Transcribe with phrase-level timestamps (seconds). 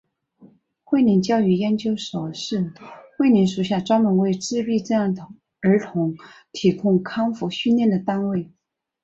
[0.83, 2.73] 慧灵教育研究所是
[3.19, 5.15] 慧灵属下专门为自闭症
[5.59, 6.15] 儿童
[6.51, 8.51] 提供康复训练的单位。